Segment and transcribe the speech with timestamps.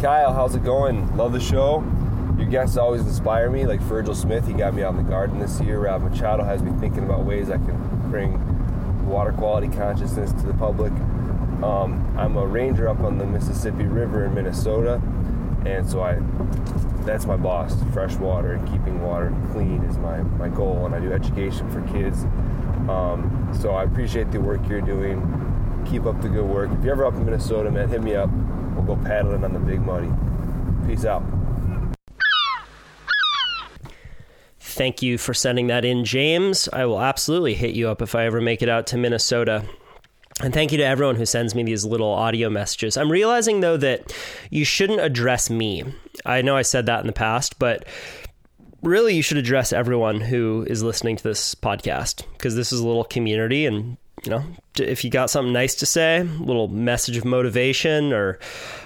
[0.00, 1.14] Kyle, how's it going?
[1.14, 1.84] Love the show.
[2.38, 4.46] Your guests always inspire me, like Virgil Smith.
[4.46, 5.78] He got me out in the garden this year.
[5.80, 10.54] Rob Machado has me thinking about ways I can bring water quality consciousness to the
[10.54, 10.90] public.
[11.62, 15.02] Um, I'm a ranger up on the Mississippi River in Minnesota,
[15.66, 16.14] and so I
[17.04, 17.76] that's my boss.
[17.92, 21.82] Fresh water and keeping water clean is my, my goal, and I do education for
[21.92, 22.24] kids.
[22.88, 25.18] Um, so I appreciate the work you're doing.
[25.90, 26.70] Keep up the good work.
[26.70, 28.30] If you're ever up in Minnesota, man, hit me up.
[28.74, 30.08] We'll go paddling on the Big Muddy.
[30.86, 31.24] Peace out.
[34.60, 36.68] Thank you for sending that in, James.
[36.72, 39.64] I will absolutely hit you up if I ever make it out to Minnesota.
[40.42, 42.96] And thank you to everyone who sends me these little audio messages.
[42.96, 44.14] I'm realizing, though, that
[44.48, 45.84] you shouldn't address me.
[46.24, 47.84] I know I said that in the past, but
[48.80, 52.86] really you should address everyone who is listening to this podcast because this is a
[52.86, 54.44] little community and you know,
[54.78, 58.38] if you got something nice to say, a little message of motivation, or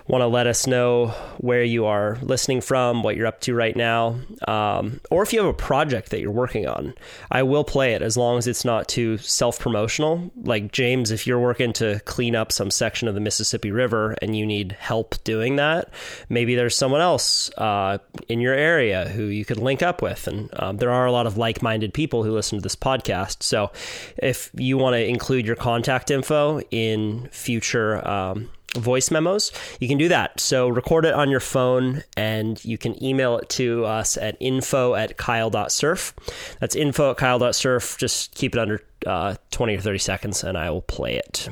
[0.07, 3.75] want to let us know where you are listening from, what you're up to right
[3.75, 6.95] now, um, or if you have a project that you're working on,
[7.31, 10.31] I will play it as long as it's not too self promotional.
[10.37, 14.37] Like James, if you're working to clean up some section of the Mississippi River and
[14.37, 15.89] you need help doing that,
[16.29, 17.99] maybe there's someone else uh,
[18.29, 20.27] in your area who you could link up with.
[20.27, 23.43] And um, there are a lot of like minded people who listen to this podcast.
[23.43, 23.71] So
[24.19, 29.99] if you want to include your contact info in future um, voice memos, you can
[29.99, 30.39] do that.
[30.39, 34.95] So record it on your phone and you can email it to us at info
[34.95, 36.15] at kyle.surf.
[36.61, 37.99] That's info at kyle.surf.
[37.99, 41.49] Just keep it under uh, 20 or 30 seconds and I will play it.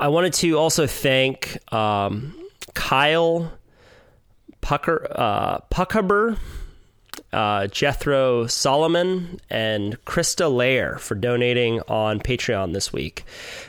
[0.00, 2.34] I wanted to also thank um,
[2.72, 3.52] Kyle
[4.62, 6.38] Pucker, uh, Puckaber
[7.32, 13.24] uh, Jethro Solomon, and Krista Lair for donating on Patreon this week.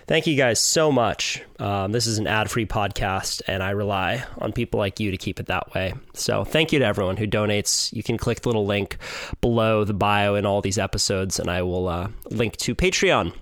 [0.07, 1.41] Thank you guys so much.
[1.59, 5.17] Um, this is an ad free podcast, and I rely on people like you to
[5.17, 5.93] keep it that way.
[6.13, 7.93] So thank you to everyone who donates.
[7.93, 8.97] You can click the little link
[9.41, 13.33] below the bio in all these episodes, and I will uh, link to Patreon.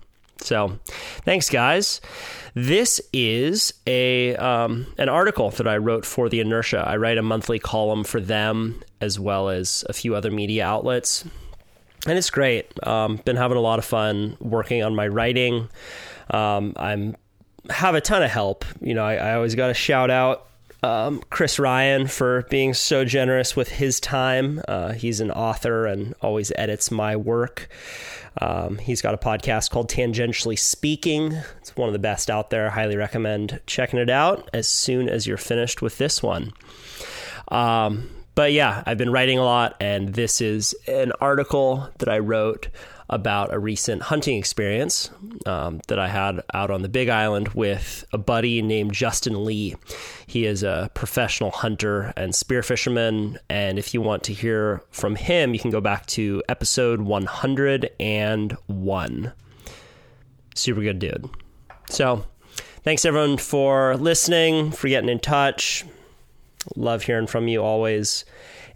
[0.41, 0.79] So
[1.23, 2.01] thanks, guys.
[2.53, 6.83] This is a um, an article that I wrote for the Inertia.
[6.85, 11.23] I write a monthly column for them as well as a few other media outlets,
[12.05, 12.71] and it's great.
[12.85, 15.69] Um, been having a lot of fun working on my writing.
[16.29, 17.15] Um, I'm
[17.69, 18.65] have a ton of help.
[18.81, 20.47] You know, I, I always got to shout out
[20.83, 24.61] um, Chris Ryan for being so generous with his time.
[24.67, 27.69] Uh, he's an author and always edits my work.
[28.39, 31.33] Um, he's got a podcast called Tangentially Speaking.
[31.57, 32.67] It's one of the best out there.
[32.67, 36.53] I highly recommend checking it out as soon as you're finished with this one.
[37.49, 42.19] Um, but yeah, I've been writing a lot, and this is an article that I
[42.19, 42.69] wrote
[43.11, 45.09] about a recent hunting experience
[45.45, 49.75] um, that I had out on the Big Island with a buddy named Justin Lee.
[50.25, 53.37] He is a professional hunter and spear fisherman.
[53.49, 59.33] And if you want to hear from him, you can go back to episode 101.
[60.55, 61.29] Super good dude.
[61.89, 62.23] So,
[62.83, 65.83] thanks everyone for listening, for getting in touch.
[66.77, 68.23] Love hearing from you always.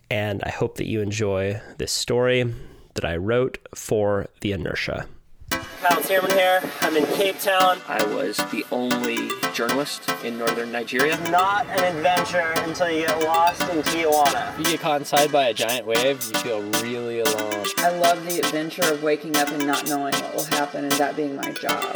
[0.10, 2.54] And I hope that you enjoy this story
[2.96, 5.08] that I wrote for the inertia.
[5.86, 6.62] Kyle Thiermann here.
[6.82, 7.78] I'm in Cape Town.
[7.88, 11.16] I was the only journalist in northern Nigeria.
[11.30, 14.58] Not an adventure until you get lost in Tijuana.
[14.58, 17.66] You get caught inside by a giant wave, you feel really alone.
[17.78, 21.16] I love the adventure of waking up and not knowing what will happen and that
[21.16, 21.96] being my job.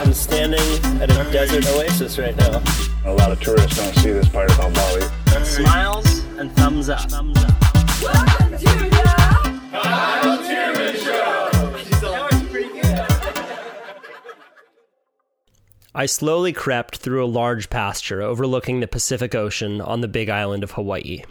[0.00, 2.62] I'm standing at a desert oasis right now.
[3.04, 5.02] A lot of tourists don't see this part about Bali.
[5.44, 7.10] Smiles and thumbs up.
[7.10, 7.55] Thumbs up.
[15.98, 20.62] I slowly crept through a large pasture overlooking the Pacific Ocean on the big island
[20.62, 21.22] of Hawaii.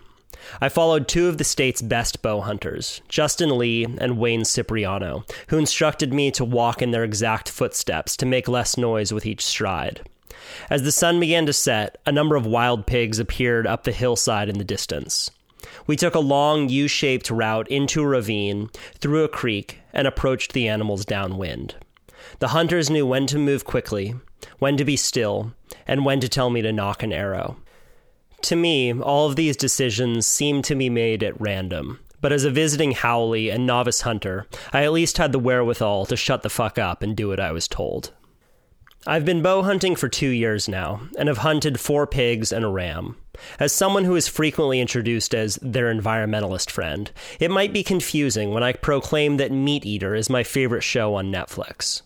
[0.60, 5.60] I followed two of the state's best bow hunters, Justin Lee and Wayne Cipriano, who
[5.60, 10.02] instructed me to walk in their exact footsteps to make less noise with each stride.
[10.68, 14.50] As the sun began to set, a number of wild pigs appeared up the hillside
[14.50, 15.30] in the distance.
[15.88, 18.70] We took a long U shaped route into a ravine,
[19.00, 21.76] through a creek, and approached the animals downwind.
[22.40, 24.16] The hunters knew when to move quickly,
[24.60, 25.54] when to be still,
[25.88, 27.58] and when to tell me to nock an arrow.
[28.44, 32.52] To me, all of these decisions seemed to be made at random, but as a
[32.52, 36.78] visiting haole and novice hunter, I at least had the wherewithal to shut the fuck
[36.78, 38.12] up and do what I was told.
[39.08, 42.68] I've been bow hunting for two years now, and have hunted four pigs and a
[42.68, 43.16] ram.
[43.60, 48.64] As someone who is frequently introduced as their environmentalist friend, it might be confusing when
[48.64, 52.02] I proclaim that Meat Eater is my favorite show on Netflix.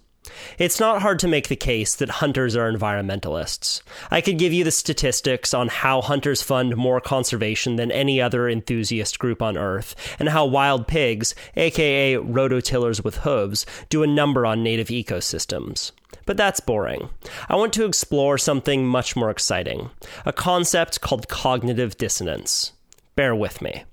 [0.58, 3.82] It's not hard to make the case that hunters are environmentalists.
[4.12, 8.50] I could give you the statistics on how hunters fund more conservation than any other
[8.50, 14.46] enthusiast group on Earth, and how wild pigs, aka rototillers with hooves, do a number
[14.46, 15.94] on native ecosystems.
[16.30, 17.10] But that's boring.
[17.50, 19.90] I want to explore something much more exciting
[20.28, 22.74] a concept called cognitive dissonance.
[23.16, 23.84] Bear with me.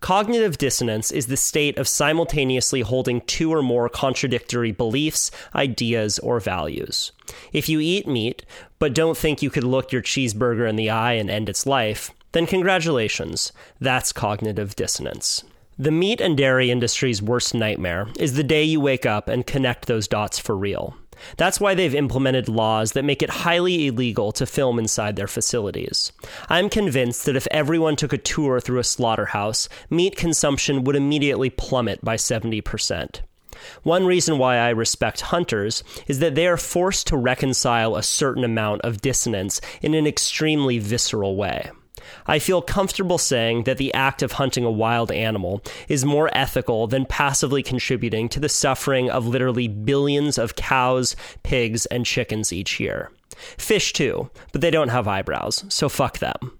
[0.00, 6.40] Cognitive dissonance is the state of simultaneously holding two or more contradictory beliefs, ideas, or
[6.40, 7.12] values.
[7.52, 8.44] If you eat meat,
[8.80, 12.10] but don't think you could look your cheeseburger in the eye and end its life,
[12.32, 13.52] then congratulations.
[13.80, 15.44] That's cognitive dissonance.
[15.78, 19.86] The meat and dairy industry's worst nightmare is the day you wake up and connect
[19.86, 20.96] those dots for real.
[21.36, 26.12] That's why they've implemented laws that make it highly illegal to film inside their facilities.
[26.48, 31.50] I'm convinced that if everyone took a tour through a slaughterhouse, meat consumption would immediately
[31.50, 33.20] plummet by 70%.
[33.82, 38.44] One reason why I respect hunters is that they are forced to reconcile a certain
[38.44, 41.70] amount of dissonance in an extremely visceral way.
[42.26, 46.86] I feel comfortable saying that the act of hunting a wild animal is more ethical
[46.86, 52.80] than passively contributing to the suffering of literally billions of cows, pigs, and chickens each
[52.80, 53.10] year.
[53.58, 56.58] Fish too, but they don't have eyebrows, so fuck them.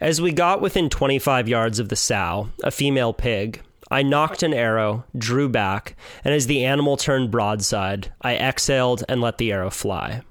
[0.00, 3.60] As we got within 25 yards of the sow, a female pig,
[3.90, 9.20] I nocked an arrow, drew back, and as the animal turned broadside, I exhaled and
[9.20, 10.22] let the arrow fly.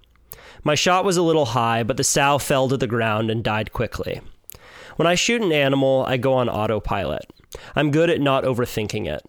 [0.64, 3.72] My shot was a little high, but the sow fell to the ground and died
[3.74, 4.22] quickly.
[4.98, 7.32] When I shoot an animal, I go on autopilot.
[7.76, 9.24] I'm good at not overthinking it.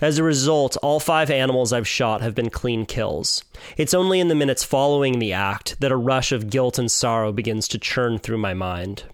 [0.00, 3.44] As a result, all five animals I've shot have been clean kills.
[3.76, 7.32] It's only in the minutes following the act that a rush of guilt and sorrow
[7.32, 9.04] begins to churn through my mind.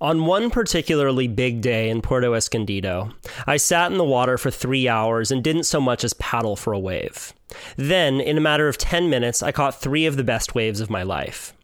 [0.00, 3.12] On one particularly big day in Puerto Escondido,
[3.46, 6.74] I sat in the water for three hours and didn't so much as paddle for
[6.74, 7.32] a wave.
[7.76, 10.90] Then, in a matter of 10 minutes, I caught three of the best waves of
[10.90, 11.54] my life.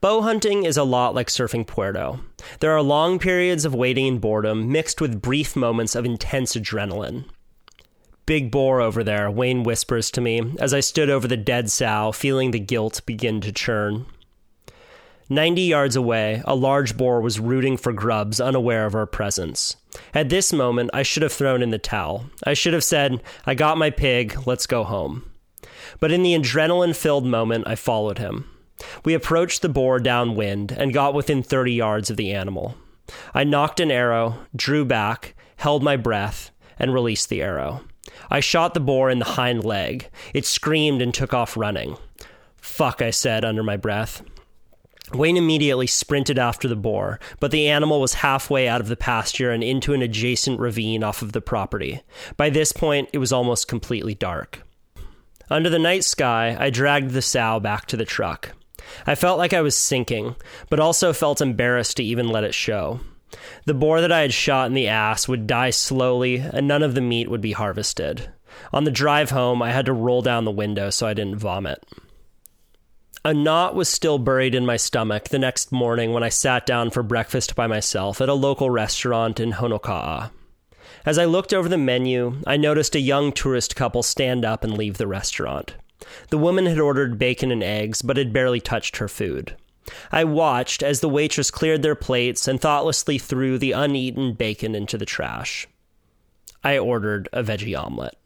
[0.00, 2.20] Bow hunting is a lot like surfing Puerto.
[2.60, 7.24] There are long periods of waiting and boredom mixed with brief moments of intense adrenaline.
[8.24, 12.12] Big boar over there, Wayne whispers to me as I stood over the dead sow,
[12.12, 14.06] feeling the guilt begin to churn.
[15.32, 19.76] 90 yards away, a large boar was rooting for grubs, unaware of our presence.
[20.12, 22.24] At this moment, I should have thrown in the towel.
[22.44, 25.30] I should have said, I got my pig, let's go home.
[26.00, 28.50] But in the adrenaline filled moment, I followed him.
[29.04, 32.74] We approached the boar downwind and got within 30 yards of the animal.
[33.32, 37.84] I nocked an arrow, drew back, held my breath, and released the arrow.
[38.30, 40.08] I shot the boar in the hind leg.
[40.34, 41.96] It screamed and took off running.
[42.56, 44.22] Fuck, I said under my breath.
[45.12, 49.50] Wayne immediately sprinted after the boar, but the animal was halfway out of the pasture
[49.50, 52.00] and into an adjacent ravine off of the property.
[52.36, 54.62] By this point, it was almost completely dark.
[55.50, 58.52] Under the night sky, I dragged the sow back to the truck.
[59.06, 60.36] I felt like I was sinking,
[60.68, 63.00] but also felt embarrassed to even let it show.
[63.66, 66.94] The boar that I had shot in the ass would die slowly, and none of
[66.94, 68.30] the meat would be harvested.
[68.72, 71.84] On the drive home, I had to roll down the window so I didn't vomit.
[73.22, 76.88] A knot was still buried in my stomach the next morning when I sat down
[76.88, 80.30] for breakfast by myself at a local restaurant in Honoka'a.
[81.04, 84.72] As I looked over the menu, I noticed a young tourist couple stand up and
[84.72, 85.74] leave the restaurant.
[86.30, 89.54] The woman had ordered bacon and eggs, but had barely touched her food.
[90.10, 94.96] I watched as the waitress cleared their plates and thoughtlessly threw the uneaten bacon into
[94.96, 95.68] the trash.
[96.64, 98.16] I ordered a veggie omelet.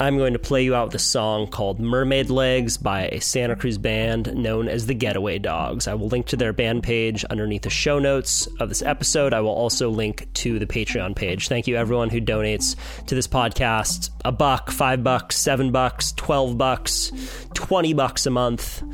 [0.00, 3.78] I'm going to play you out a song called Mermaid Legs by a Santa Cruz
[3.78, 5.88] band known as the Getaway Dogs.
[5.88, 9.34] I will link to their band page underneath the show notes of this episode.
[9.34, 11.48] I will also link to the Patreon page.
[11.48, 12.76] Thank you, everyone who donates
[13.06, 17.10] to this podcast a buck, five bucks, seven bucks, 12 bucks,
[17.54, 18.84] 20 bucks a month.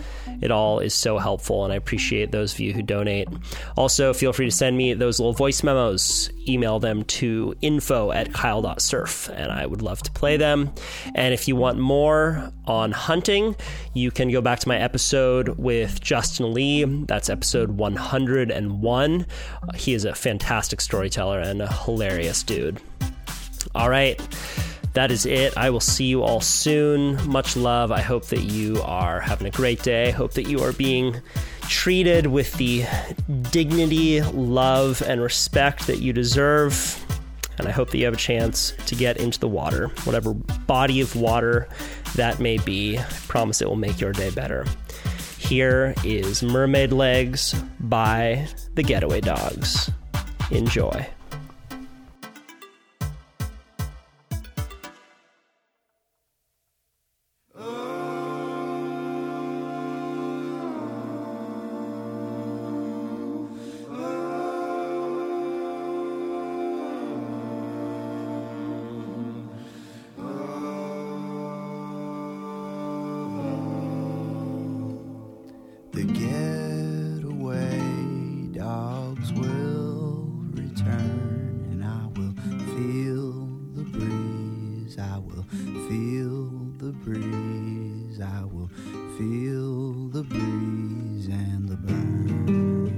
[0.41, 3.29] It all is so helpful, and I appreciate those of you who donate.
[3.77, 6.31] Also, feel free to send me those little voice memos.
[6.49, 10.73] Email them to info at kyle.surf, and I would love to play them.
[11.15, 13.57] And if you want more on hunting,
[13.93, 16.85] you can go back to my episode with Justin Lee.
[16.85, 19.27] That's episode 101.
[19.75, 22.81] He is a fantastic storyteller and a hilarious dude.
[23.75, 24.21] All right
[24.95, 25.57] that is it.
[25.57, 27.29] I will see you all soon.
[27.29, 27.91] Much love.
[27.93, 30.13] I hope that you are having a great day.
[30.13, 31.21] Hope that you are being
[31.63, 32.85] treated with the
[33.51, 37.04] dignity, love, and respect that you deserve.
[37.59, 41.01] And I hope that you have a chance to get into the water, whatever body
[41.01, 41.69] of water
[42.17, 42.99] that may be.
[42.99, 44.65] I promise it will make your day better.
[45.39, 49.91] Here is Mermaid Legs by the Getaway Dogs.
[50.51, 51.07] Enjoy.
[75.95, 77.79] The getaway
[78.51, 82.35] dogs will return, and I will
[82.75, 83.47] feel
[83.77, 84.99] the breeze.
[84.99, 85.47] I will
[85.87, 88.21] feel the breeze.
[88.21, 88.69] I will
[89.17, 92.91] feel the breeze and the burn.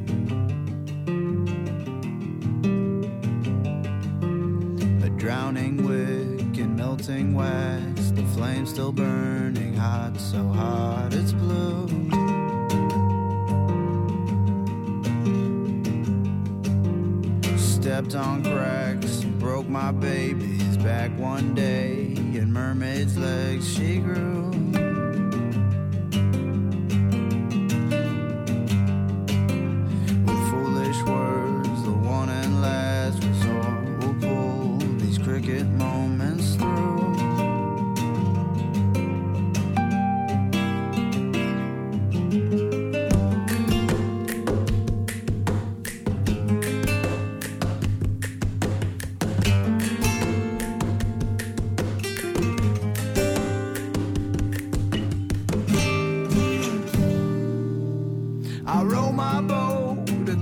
[5.05, 12.16] A drowning wick and melting wax, the flame still burning hot, so hot it's blue.
[17.97, 22.13] Stepped on cracks, broke my baby's back one day.
[22.37, 24.56] and mermaid's legs, she grew.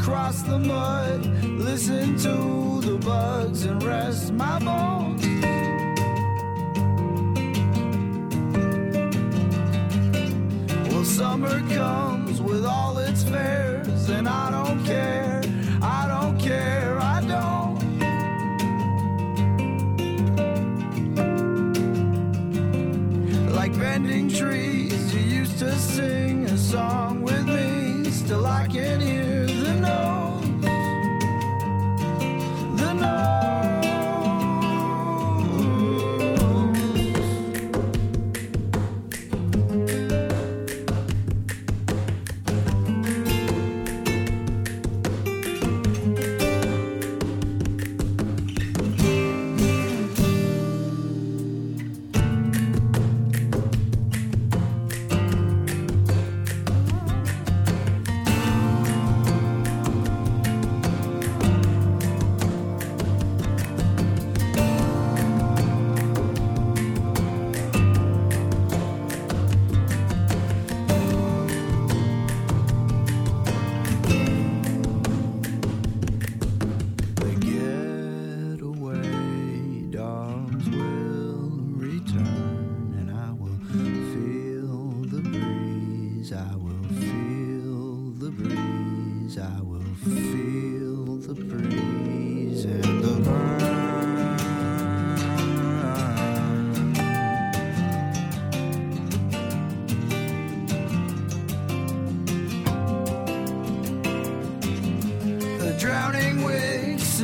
[0.05, 1.25] Across the mud,
[1.59, 5.25] listen to the bugs and rest my bones.
[10.93, 15.41] Well, summer comes with all its fairs, and I don't care,
[15.81, 17.81] I don't care, I don't.
[23.55, 27.24] Like bending trees, you used to sing a song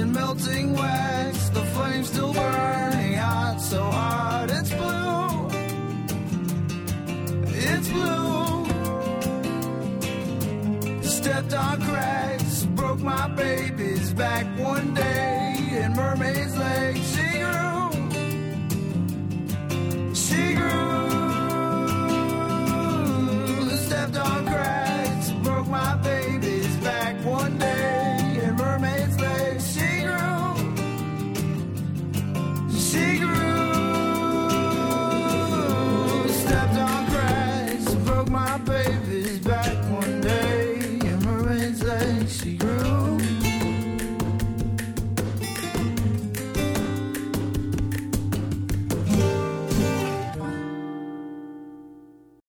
[0.06, 5.48] melting wax, the flame still burning hot, so hot it's blue.
[7.46, 8.64] It's blue.
[11.02, 14.46] Stepped on cracks, broke my baby's back